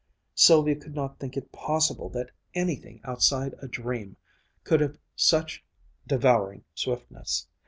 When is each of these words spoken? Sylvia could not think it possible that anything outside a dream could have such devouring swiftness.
Sylvia 0.33 0.75
could 0.75 0.95
not 0.95 1.19
think 1.19 1.37
it 1.37 1.51
possible 1.51 2.09
that 2.09 2.31
anything 2.55 3.01
outside 3.03 3.53
a 3.61 3.67
dream 3.67 4.17
could 4.63 4.79
have 4.81 4.97
such 5.15 5.63
devouring 6.07 6.63
swiftness. 6.73 7.45